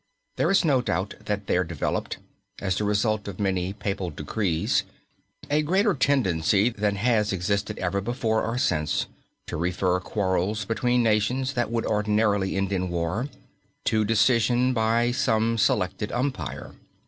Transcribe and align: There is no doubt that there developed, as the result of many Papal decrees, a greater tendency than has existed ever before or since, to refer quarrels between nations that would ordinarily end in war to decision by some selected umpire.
There 0.35 0.49
is 0.49 0.65
no 0.65 0.81
doubt 0.81 1.13
that 1.25 1.45
there 1.45 1.63
developed, 1.63 2.17
as 2.59 2.75
the 2.75 2.83
result 2.83 3.27
of 3.27 3.39
many 3.39 3.71
Papal 3.71 4.09
decrees, 4.09 4.81
a 5.47 5.61
greater 5.61 5.93
tendency 5.93 6.69
than 6.71 6.95
has 6.95 7.31
existed 7.31 7.77
ever 7.77 8.01
before 8.01 8.43
or 8.43 8.57
since, 8.57 9.05
to 9.45 9.57
refer 9.57 9.99
quarrels 9.99 10.65
between 10.65 11.03
nations 11.03 11.53
that 11.53 11.69
would 11.69 11.85
ordinarily 11.85 12.55
end 12.55 12.71
in 12.73 12.89
war 12.89 13.27
to 13.85 14.03
decision 14.03 14.73
by 14.73 15.11
some 15.11 15.55
selected 15.59 16.11
umpire. 16.11 16.71